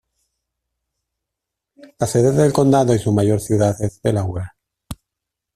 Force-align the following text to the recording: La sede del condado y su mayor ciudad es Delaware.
La 1.99 2.07
sede 2.07 2.31
del 2.31 2.51
condado 2.51 2.95
y 2.95 2.97
su 2.97 3.13
mayor 3.13 3.39
ciudad 3.39 3.79
es 3.83 4.01
Delaware. 4.01 4.47